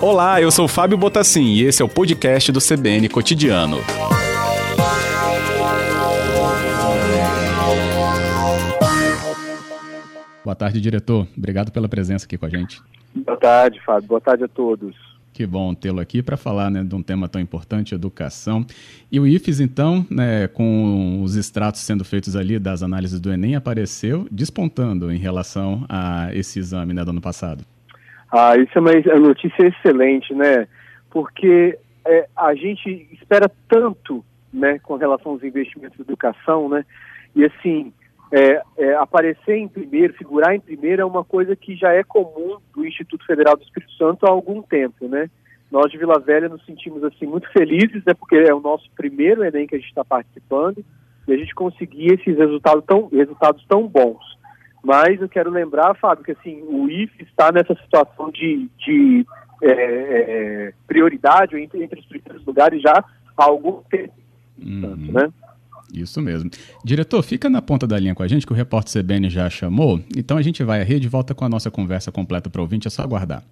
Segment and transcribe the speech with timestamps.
[0.00, 3.78] Olá, eu sou Fábio Botassin e esse é o podcast do CBN Cotidiano.
[10.44, 11.26] Boa tarde, diretor.
[11.36, 12.82] Obrigado pela presença aqui com a gente.
[13.14, 14.08] Boa tarde, Fábio.
[14.08, 15.11] Boa tarde a todos.
[15.42, 18.64] Que bom tê-lo aqui para falar né, de um tema tão importante, educação.
[19.10, 23.56] E o IFES, então, né, com os extratos sendo feitos ali das análises do Enem,
[23.56, 27.64] apareceu despontando em relação a esse exame né, do ano passado.
[28.30, 30.68] Ah, isso é uma notícia excelente, né?
[31.10, 36.84] Porque é, a gente espera tanto, né, com relação aos investimentos em educação, né?
[37.34, 37.92] E assim,
[38.32, 42.56] é, é, aparecer em primeiro, figurar em primeiro é uma coisa que já é comum
[42.74, 45.28] do Instituto Federal do Espírito Santo há algum tempo, né?
[45.70, 48.14] Nós de Vila Velha nos sentimos assim muito felizes, né?
[48.14, 50.82] Porque é o nosso primeiro Enem que a gente está participando
[51.28, 54.24] e a gente conseguir esses resultados tão, resultados tão bons.
[54.82, 59.26] Mas eu quero lembrar, Fábio, que assim, o IF está nessa situação de, de
[59.62, 63.04] é, é, prioridade entre, entre os primeiros lugares já
[63.36, 64.14] há algum tempo.
[64.58, 65.12] Uhum.
[65.12, 65.32] né?
[65.92, 66.50] Isso mesmo.
[66.84, 70.00] Diretor, fica na ponta da linha com a gente, que o repórter CBN já chamou.
[70.16, 72.62] Então a gente vai à rede e volta com a nossa conversa completa para o
[72.62, 73.44] ouvinte, é só aguardar.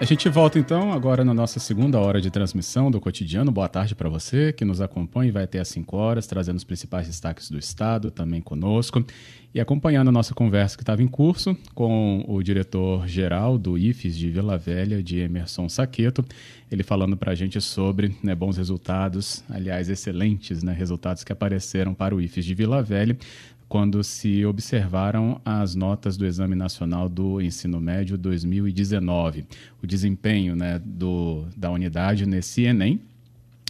[0.00, 3.50] A gente volta então agora na nossa segunda hora de transmissão do cotidiano.
[3.50, 6.62] Boa tarde para você que nos acompanha e vai até às 5 horas, trazendo os
[6.62, 9.04] principais destaques do Estado também conosco
[9.52, 14.30] e acompanhando a nossa conversa que estava em curso com o diretor-geral do IFES de
[14.30, 16.24] Vila Velha, de Emerson Saqueto,
[16.70, 21.92] ele falando para a gente sobre né, bons resultados, aliás, excelentes né, resultados que apareceram
[21.92, 23.18] para o IFES de Vila Velha
[23.68, 29.44] quando se observaram as notas do Exame Nacional do Ensino Médio 2019.
[29.82, 33.00] O desempenho né, do, da unidade nesse Enem,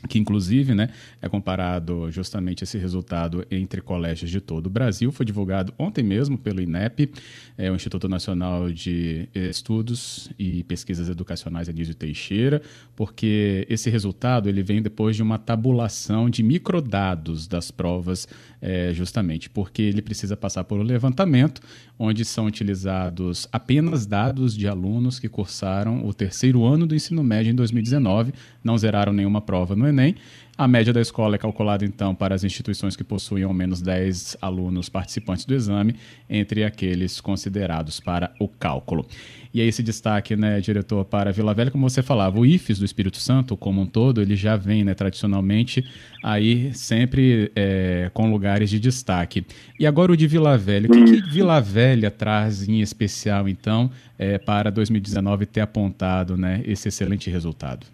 [0.06, 5.10] que inclusive né, é comparado justamente esse resultado entre colégios de todo o Brasil.
[5.10, 7.10] Foi divulgado ontem mesmo pelo INEP,
[7.56, 12.62] é, o Instituto Nacional de Estudos e Pesquisas Educacionais Anísio Teixeira,
[12.94, 18.28] porque esse resultado ele vem depois de uma tabulação de microdados das provas,
[18.60, 21.60] é, justamente porque ele precisa passar por um levantamento,
[21.98, 27.50] onde são utilizados apenas dados de alunos que cursaram o terceiro ano do ensino médio
[27.50, 28.32] em 2019,
[28.68, 30.14] não zeraram nenhuma prova no Enem.
[30.58, 34.36] A média da escola é calculada, então, para as instituições que possuem ao menos 10
[34.42, 35.94] alunos participantes do exame,
[36.28, 39.06] entre aqueles considerados para o cálculo.
[39.54, 42.84] E aí esse destaque, né, diretor, para Vila Velha, como você falava, o IFES do
[42.84, 45.82] Espírito Santo, como um todo, ele já vem, né, tradicionalmente,
[46.22, 49.46] aí sempre é, com lugares de destaque.
[49.78, 50.88] E agora o de Vila Velha.
[50.88, 56.62] O que, que Vila Velha traz em especial, então, é, para 2019 ter apontado né,
[56.66, 57.86] esse excelente resultado?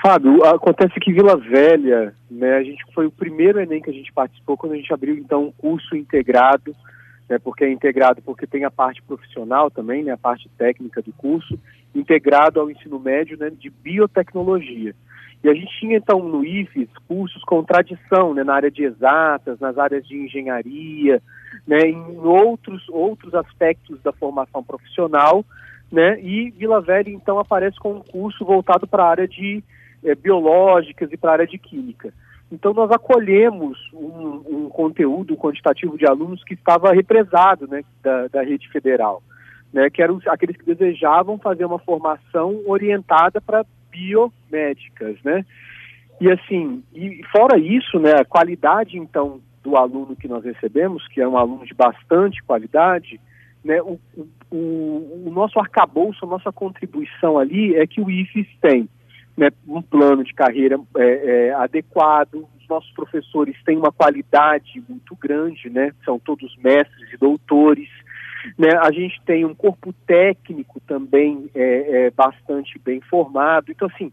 [0.00, 4.12] Fábio, acontece que Vila Velha, né, a gente foi o primeiro Enem que a gente
[4.12, 6.74] participou quando a gente abriu então um curso integrado,
[7.28, 11.12] né, porque é integrado porque tem a parte profissional também, né, a parte técnica do
[11.12, 11.58] curso,
[11.92, 14.94] integrado ao ensino médio né, de biotecnologia.
[15.42, 19.58] E a gente tinha então no IFES cursos com tradição, né, na área de exatas,
[19.58, 21.20] nas áreas de engenharia,
[21.66, 25.44] né, em outros outros aspectos da formação profissional,
[25.90, 29.62] né, e Vila Velha então aparece com um curso voltado para a área de
[30.04, 32.12] é, biológicas e para a área de química.
[32.50, 38.42] Então, nós acolhemos um, um, conteúdo quantitativo de alunos que estava represado né, da, da
[38.42, 39.22] rede federal,
[39.72, 45.16] né, que eram aqueles que desejavam fazer uma formação orientada para biomédicas.
[45.22, 45.44] Né?
[46.20, 51.20] E assim, e fora isso, né, a qualidade, então, do aluno que nós recebemos, que
[51.20, 53.20] é um aluno de bastante qualidade,
[53.62, 53.98] né, o,
[54.50, 58.88] o, o nosso arcabouço, a nossa contribuição ali é que o IFES tem
[59.38, 62.44] né, um plano de carreira é, é, adequado.
[62.60, 65.92] Os nossos professores têm uma qualidade muito grande, né?
[66.04, 67.88] São todos mestres e doutores.
[68.58, 68.70] Né?
[68.82, 73.70] A gente tem um corpo técnico também é, é bastante bem formado.
[73.70, 74.12] Então, assim,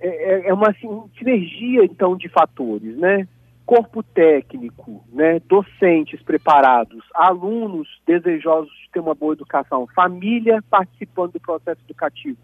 [0.00, 3.26] é, é, é uma assim, sinergia então de fatores, né?
[3.66, 5.40] Corpo técnico, né?
[5.48, 12.38] docentes preparados, alunos desejosos de ter uma boa educação, família participando do processo educativo,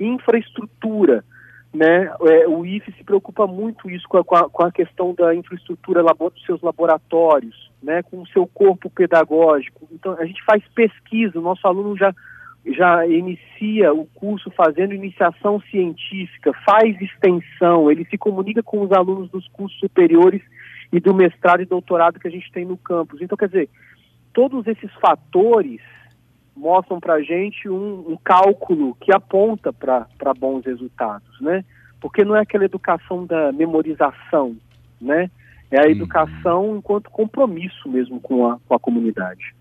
[0.00, 1.24] infraestrutura,
[1.72, 6.02] né, é, o IFE se preocupa muito isso com a, com a questão da infraestrutura
[6.02, 9.86] dos seus laboratórios, né, com o seu corpo pedagógico.
[9.92, 12.12] Então, a gente faz pesquisa, o nosso aluno já,
[12.66, 19.30] já inicia o curso fazendo iniciação científica, faz extensão, ele se comunica com os alunos
[19.30, 20.42] dos cursos superiores
[20.92, 23.22] e do mestrado e doutorado que a gente tem no campus.
[23.22, 23.68] Então, quer dizer,
[24.32, 25.80] todos esses fatores
[26.60, 31.64] mostram para a gente um, um, cálculo que aponta para bons resultados, né?
[31.98, 34.54] Porque não é aquela educação da memorização,
[35.00, 35.30] né?
[35.70, 35.90] É a uhum.
[35.90, 39.54] educação enquanto compromisso mesmo com a, com a comunidade.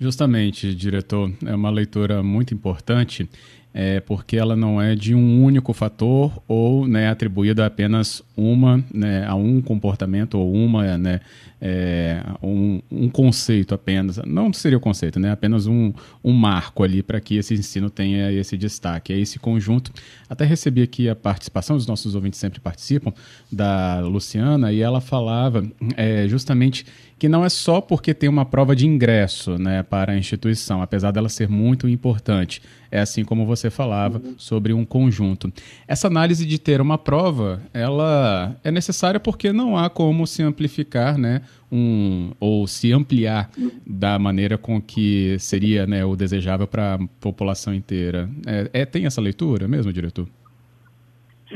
[0.00, 3.28] Justamente, diretor, é uma leitura muito importante
[3.74, 9.24] é, porque ela não é de um único fator ou né, atribuída apenas uma né,
[9.26, 11.20] a um comportamento ou uma né,
[11.64, 15.92] é, um, um, conceito apenas não seria o conceito né apenas um,
[16.24, 19.92] um marco ali para que esse ensino tenha esse destaque é esse conjunto
[20.28, 23.12] até recebi aqui a participação os nossos ouvintes sempre participam
[23.50, 25.64] da Luciana e ela falava
[25.96, 26.84] é, justamente
[27.22, 31.12] que não é só porque tem uma prova de ingresso né, para a instituição, apesar
[31.12, 32.60] dela ser muito importante.
[32.90, 35.52] É assim como você falava sobre um conjunto.
[35.86, 41.16] Essa análise de ter uma prova, ela é necessária porque não há como se amplificar,
[41.16, 43.50] né, um, ou se ampliar
[43.86, 48.28] da maneira com que seria né, o desejável para a população inteira.
[48.46, 50.26] É, é, tem essa leitura mesmo, diretor?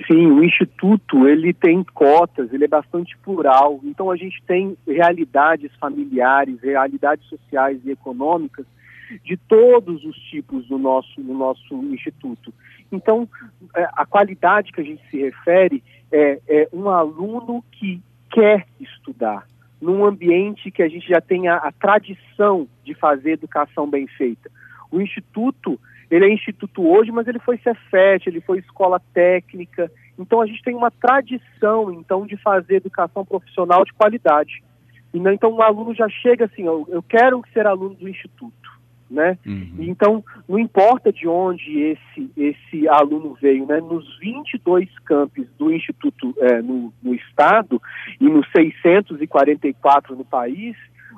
[0.07, 3.81] Sim, o Instituto ele tem cotas, ele é bastante plural.
[3.83, 8.67] Então a gente tem realidades familiares, realidades sociais e econômicas
[9.25, 12.53] de todos os tipos no nosso, no nosso Instituto.
[12.93, 13.29] Então
[13.75, 15.83] é, a qualidade que a gente se refere
[16.13, 18.01] é, é um aluno que
[18.31, 19.47] quer estudar,
[19.81, 24.51] num ambiente que a gente já tem a, a tradição de fazer educação bem feita.
[24.91, 25.79] O Instituto
[26.11, 29.91] ele é instituto hoje, mas ele foi Cefet, ele foi escola técnica.
[30.19, 34.63] Então a gente tem uma tradição então de fazer educação profissional de qualidade.
[35.13, 38.66] Então o aluno já chega assim, eu quero ser aluno do instituto,
[39.11, 39.39] né?
[39.47, 39.77] Uhum.
[39.79, 43.81] Então não importa de onde esse esse aluno veio, né?
[43.81, 47.81] Nos 22 campos do instituto é, no, no estado
[48.21, 50.77] e nos 644 no país,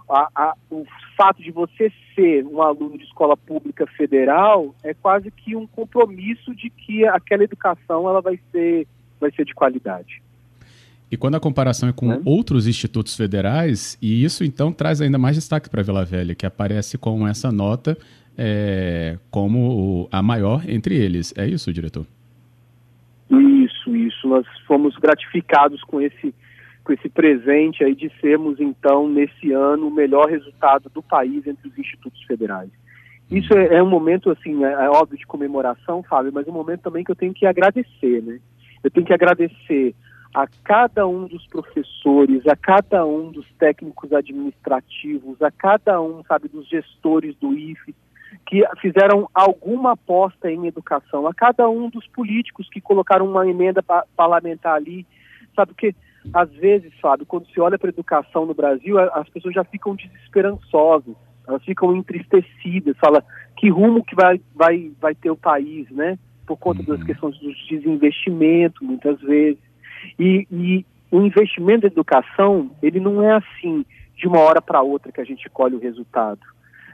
[0.08, 0.84] a, a, o
[1.16, 6.54] fato de você ser um aluno de escola pública federal é quase que um compromisso
[6.54, 8.86] de que aquela educação ela vai ser,
[9.20, 10.22] vai ser de qualidade.
[11.10, 12.20] E quando a comparação é com é.
[12.24, 16.98] outros institutos federais, e isso então traz ainda mais destaque para Vila Velha, que aparece
[16.98, 17.96] com essa nota
[18.36, 21.32] é, como a maior entre eles.
[21.36, 22.06] É isso, diretor?
[23.30, 24.28] Isso, isso.
[24.28, 26.34] Nós fomos gratificados com esse
[26.84, 31.68] com esse presente aí de sermos, então, nesse ano, o melhor resultado do país entre
[31.68, 32.70] os institutos federais.
[33.30, 36.54] Isso é, é um momento, assim, é, é, óbvio de comemoração, Fábio, mas é um
[36.54, 38.40] momento também que eu tenho que agradecer, né?
[38.82, 39.94] Eu tenho que agradecer
[40.34, 46.48] a cada um dos professores, a cada um dos técnicos administrativos, a cada um, sabe,
[46.48, 47.94] dos gestores do IFE,
[48.46, 53.82] que fizeram alguma aposta em educação, a cada um dos políticos que colocaram uma emenda
[54.16, 55.06] parlamentar ali,
[55.54, 55.94] sabe, porque
[56.32, 59.94] às vezes, Fábio, quando se olha para a educação no Brasil, as pessoas já ficam
[59.94, 61.14] desesperançosas,
[61.46, 63.24] elas ficam entristecidas, fala
[63.56, 66.18] que rumo que vai, vai, vai ter o país, né?
[66.46, 67.06] Por conta das uhum.
[67.06, 69.58] questões do desinvestimento, muitas vezes.
[70.18, 73.84] E, e o investimento da educação, ele não é assim,
[74.16, 76.40] de uma hora para outra que a gente colhe o resultado.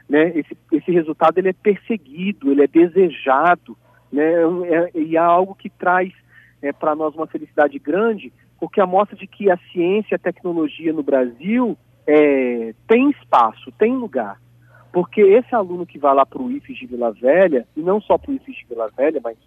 [0.07, 0.31] Né?
[0.37, 3.75] Esse, esse resultado ele é perseguido, ele é desejado,
[4.11, 4.23] né?
[4.23, 6.13] É, é, e é algo que traz
[6.61, 10.19] é, para nós uma felicidade grande, porque a mostra de que a ciência e a
[10.19, 11.77] tecnologia no Brasil
[12.07, 14.39] é, tem espaço, tem lugar.
[14.93, 18.17] Porque esse aluno que vai lá para o IFES de Vila Velha, e não só
[18.17, 19.37] para o IFES de Vila Velha, mas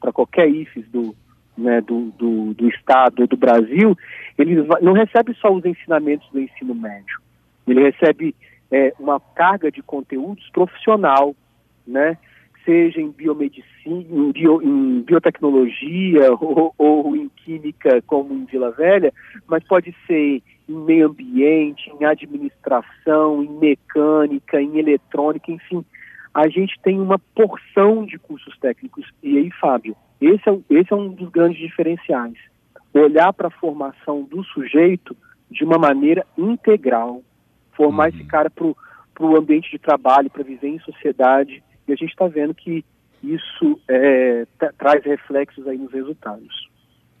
[0.00, 1.14] para qualquer IFES do,
[1.58, 3.96] né, do, do, do Estado do Brasil,
[4.38, 7.20] ele não recebe só os ensinamentos do ensino médio.
[7.66, 8.34] Ele recebe
[8.70, 11.34] é, uma carga de conteúdos profissional,
[11.86, 12.16] né?
[12.64, 19.12] seja em biomedicina, em, bio, em biotecnologia ou, ou, em química, como em Vila Velha,
[19.46, 25.82] mas pode ser em meio ambiente, em administração, em mecânica, em eletrônica, enfim.
[26.34, 29.06] A gente tem uma porção de cursos técnicos.
[29.22, 32.36] E aí, Fábio, esse é, esse é um dos grandes diferenciais.
[32.92, 35.16] Olhar para a formação do sujeito
[35.50, 37.22] de uma maneira integral.
[37.72, 38.16] Formar uhum.
[38.16, 42.28] esse cara para o ambiente de trabalho, para viver em sociedade e a gente está
[42.28, 42.84] vendo que
[43.22, 44.46] isso é,
[44.76, 46.68] traz reflexos aí nos resultados.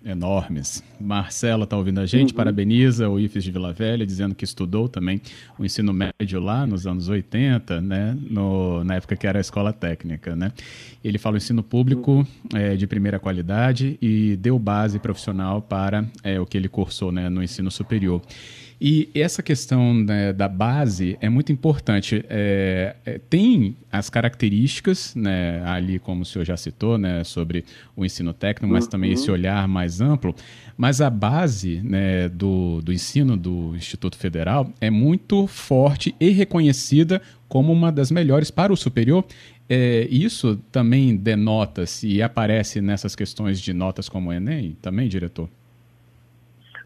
[0.04, 0.82] Enormes.
[1.00, 2.36] Marcela está ouvindo a gente, uhum.
[2.36, 5.20] parabeniza o IFES de Vila Velha, dizendo que estudou também
[5.58, 9.72] o ensino médio lá nos anos 80, né, no, na época que era a escola
[9.72, 10.36] técnica.
[10.36, 10.52] Né?
[11.02, 16.40] Ele fala o ensino público é, de primeira qualidade e deu base profissional para é,
[16.40, 18.22] o que ele cursou né, no ensino superior.
[18.80, 22.24] E essa questão né, da base é muito importante.
[22.28, 27.64] É, é, tem as características, né, ali como o senhor já citou, né, sobre
[27.96, 28.90] o ensino técnico, mas uhum.
[28.90, 30.34] também esse olhar mais amplo.
[30.76, 37.20] Mas a base né, do, do ensino do Instituto Federal é muito forte e reconhecida
[37.48, 39.24] como uma das melhores para o superior.
[39.68, 45.48] É, isso também denota-se e aparece nessas questões de notas como o Enem, também, diretor?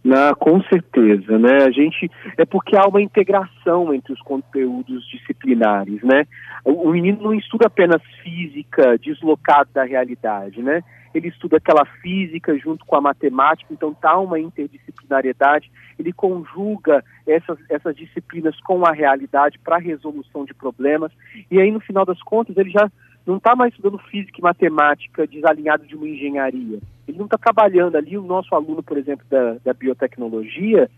[0.05, 1.59] Na, com certeza, né?
[1.65, 6.27] A gente é porque há uma integração entre os conteúdos disciplinares, né?
[6.65, 10.83] O, o menino não estuda apenas física deslocado da realidade, né?
[11.15, 15.71] Ele estuda aquela física junto com a matemática, então tá uma interdisciplinariedade.
[15.99, 21.13] Ele conjuga essas, essas disciplinas com a realidade para resolução de problemas.
[21.51, 22.91] E aí, no final das contas, ele já
[23.27, 26.79] não está mais estudando física e matemática desalinhado de uma engenharia.
[27.07, 28.17] Ele não está trabalhando ali.
[28.19, 30.91] O nosso aluno, por exemplo, da, da biotecnologia,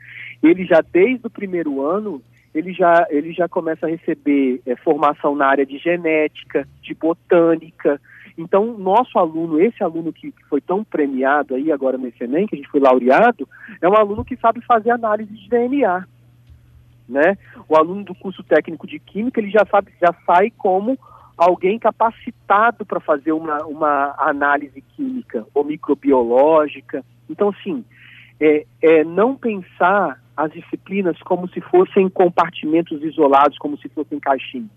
[0.43, 2.23] ele já desde o primeiro ano,
[2.54, 8.00] ele já, ele já começa a receber é, formação na área de genética, de botânica.
[8.38, 12.54] Então, nosso aluno, esse aluno que, que foi tão premiado aí agora nesse Enem, que
[12.54, 13.49] a gente foi laureado,
[13.81, 16.07] é um aluno que sabe fazer análise de DNA.
[17.09, 17.37] Né?
[17.69, 20.99] O aluno do curso técnico de química, ele já sabe, já sai como
[21.37, 27.05] alguém capacitado para fazer uma, uma análise química ou microbiológica.
[27.29, 27.85] Então, assim,
[28.41, 34.71] é, é não pensar as disciplinas como se fossem compartimentos isolados, como se fossem caixinhas.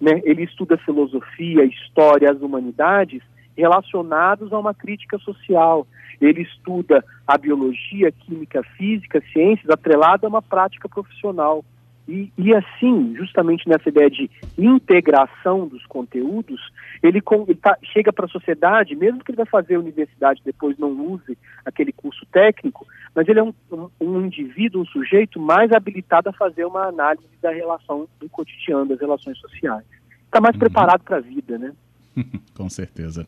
[0.00, 0.20] Né?
[0.24, 3.22] Ele estuda filosofia, história, as humanidades
[3.56, 5.86] relacionados a uma crítica social.
[6.20, 11.64] Ele estuda a biologia, química, física, ciências atrelada a uma prática profissional.
[12.10, 16.60] E, e assim, justamente nessa ideia de integração dos conteúdos,
[17.00, 20.76] ele, com, ele tá, chega para a sociedade, mesmo que ele vai fazer universidade depois
[20.76, 25.70] não use aquele curso técnico, mas ele é um, um, um indivíduo, um sujeito mais
[25.70, 29.84] habilitado a fazer uma análise da relação do cotidiano, das relações sociais.
[30.24, 30.60] Está mais uhum.
[30.60, 31.72] preparado para a vida, né?
[32.54, 33.24] com certeza.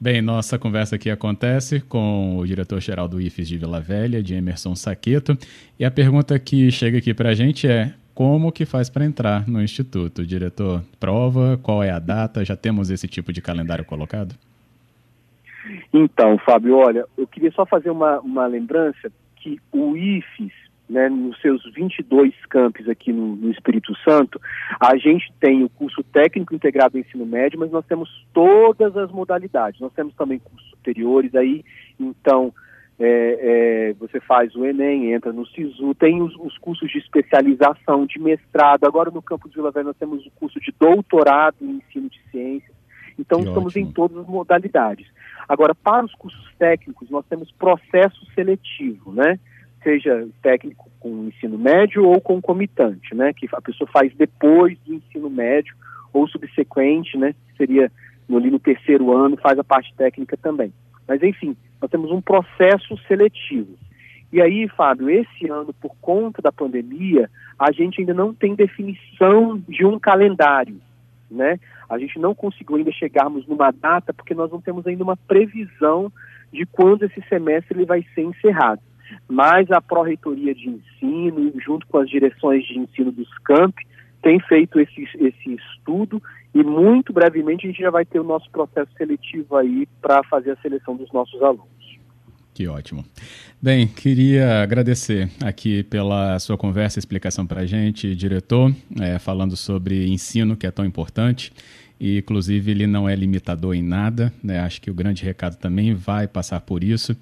[0.00, 4.76] Bem, nossa conversa aqui acontece com o diretor-geral do IFES de Vila Velha, de Emerson
[4.76, 5.36] Saqueto,
[5.76, 9.48] e a pergunta que chega aqui para a gente é como que faz para entrar
[9.48, 10.24] no Instituto?
[10.26, 12.44] Diretor, prova, qual é a data?
[12.44, 14.34] Já temos esse tipo de calendário colocado?
[15.92, 20.52] Então, Fábio, olha, eu queria só fazer uma, uma lembrança que o IFES,
[20.88, 24.40] né, nos seus 22 campos aqui no, no, Espírito Santo,
[24.80, 29.10] a gente tem o curso técnico integrado em ensino médio, mas nós temos todas as
[29.10, 29.80] modalidades.
[29.80, 31.64] Nós temos também cursos superiores aí,
[31.98, 32.52] então
[32.98, 38.06] é, é, você faz o Enem, entra no SISU, tem os, os, cursos de especialização,
[38.06, 38.84] de mestrado.
[38.84, 42.76] Agora no campus Vila Velha nós temos o curso de doutorado em ensino de ciências.
[43.18, 43.88] Então que estamos ótimo.
[43.88, 45.06] em todas as modalidades.
[45.48, 49.38] Agora, para os cursos técnicos, nós temos processo seletivo, né?
[49.82, 53.32] Seja técnico com ensino médio ou concomitante, né?
[53.32, 55.74] Que a pessoa faz depois do ensino médio
[56.12, 57.34] ou subsequente, né?
[57.56, 57.90] Seria
[58.30, 60.72] ali no terceiro ano, faz a parte técnica também.
[61.06, 63.76] Mas, enfim, nós temos um processo seletivo.
[64.32, 69.60] E aí, Fábio, esse ano, por conta da pandemia, a gente ainda não tem definição
[69.68, 70.80] de um calendário,
[71.28, 71.58] né?
[71.90, 76.10] A gente não conseguiu ainda chegarmos numa data, porque nós não temos ainda uma previsão
[76.52, 78.80] de quando esse semestre ele vai ser encerrado.
[79.28, 83.86] Mas a Pró-Reitoria de Ensino, junto com as direções de ensino dos campi,
[84.22, 86.22] tem feito esse, esse estudo
[86.54, 90.52] e muito brevemente a gente já vai ter o nosso processo seletivo aí para fazer
[90.52, 91.72] a seleção dos nossos alunos.
[92.54, 93.02] Que ótimo.
[93.60, 99.56] Bem, queria agradecer aqui pela sua conversa e explicação para a gente, diretor, é, falando
[99.56, 101.50] sobre ensino, que é tão importante.
[101.98, 104.30] E, inclusive, ele não é limitador em nada.
[104.42, 104.60] Né?
[104.60, 107.16] Acho que o grande recado também vai passar por isso.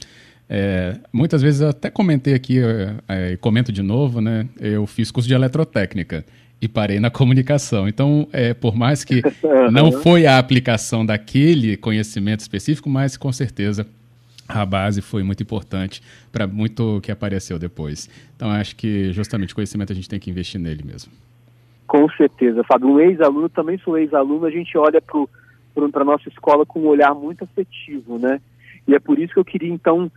[0.49, 4.49] É, muitas vezes eu até comentei aqui, é, é comento de novo, né?
[4.59, 6.25] Eu fiz curso de eletrotécnica
[6.61, 7.89] e parei na comunicação.
[7.89, 9.23] Então, é, por mais que
[9.73, 13.87] não foi a aplicação daquele conhecimento específico, mas com certeza
[14.49, 16.03] a base foi muito importante
[16.33, 18.11] para muito que apareceu depois.
[18.37, 21.11] Então, acho que justamente conhecimento a gente tem que investir nele mesmo.
[21.87, 22.89] Com certeza, Fábio.
[22.89, 27.15] Um ex-aluno, também sou ex-aluno, a gente olha para a nossa escola com um olhar
[27.15, 28.41] muito afetivo, né?
[28.87, 30.11] E é por isso que eu queria, então,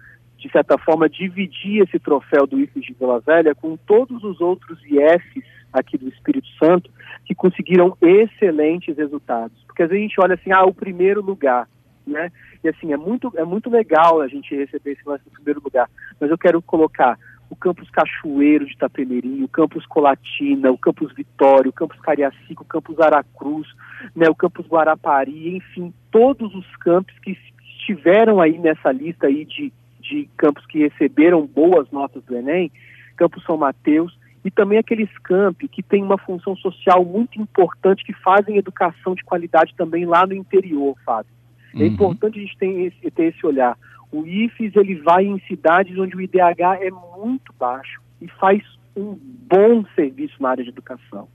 [0.44, 4.78] de certa forma, dividir esse troféu do IFES de Vila Velha com todos os outros
[4.84, 6.92] IFs aqui do Espírito Santo
[7.26, 9.58] que conseguiram excelentes resultados.
[9.66, 11.66] Porque às vezes a gente olha assim, ah, o primeiro lugar,
[12.06, 12.30] né?
[12.62, 15.90] E assim, é muito, é muito legal a gente receber esse lance do primeiro lugar,
[16.20, 17.18] mas eu quero colocar
[17.50, 22.66] o Campus Cachoeiro de Itapemirim, o Campus Colatina, o Campus Vitória, o Campus Cariacica, o
[22.66, 23.68] Campus Aracruz,
[24.14, 27.38] né, o Campus Guarapari, enfim, todos os campos que
[27.78, 29.72] estiveram aí nessa lista aí de,
[30.04, 32.72] de campos que receberam boas notas do Enem,
[33.16, 38.14] Campus São Mateus, e também aqueles campi que têm uma função social muito importante, que
[38.14, 41.32] fazem educação de qualidade também lá no interior, Fábio.
[41.74, 41.86] É uhum.
[41.86, 43.78] Importante a gente ter esse, ter esse olhar.
[44.12, 48.62] O IFES ele vai em cidades onde o IDH é muito baixo e faz
[48.96, 49.18] um
[49.50, 51.28] bom serviço na área de educação.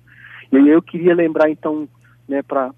[0.52, 1.88] E eu queria lembrar então,
[2.28, 2.72] né, para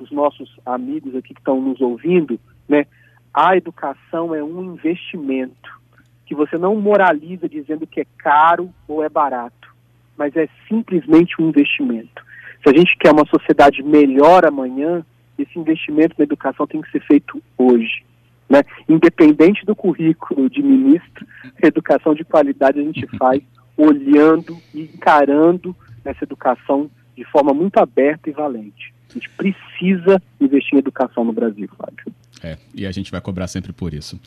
[0.00, 2.86] os nossos amigos aqui que estão nos ouvindo, né,
[3.32, 5.78] a educação é um investimento
[6.26, 9.74] que você não moraliza dizendo que é caro ou é barato,
[10.16, 12.22] mas é simplesmente um investimento.
[12.62, 15.04] Se a gente quer uma sociedade melhor amanhã,
[15.38, 18.04] esse investimento na educação tem que ser feito hoje.
[18.48, 18.62] Né?
[18.88, 21.26] Independente do currículo de ministro,
[21.62, 23.42] educação de qualidade a gente faz
[23.76, 28.92] olhando e encarando essa educação de forma muito aberta e valente.
[29.10, 32.12] A gente precisa investir em educação no Brasil, Fábio.
[32.42, 34.18] É, e a gente vai cobrar sempre por isso.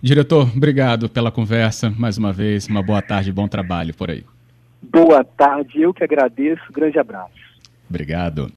[0.00, 1.90] Diretor, obrigado pela conversa.
[1.90, 4.24] Mais uma vez, uma boa tarde, bom trabalho por aí.
[4.82, 6.62] Boa tarde, eu que agradeço.
[6.72, 7.32] Grande abraço.
[7.88, 8.52] Obrigado.